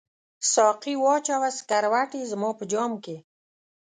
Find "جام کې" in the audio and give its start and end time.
2.71-3.17